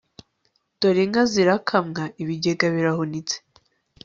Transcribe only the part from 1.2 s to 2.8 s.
zirakamwa ibigega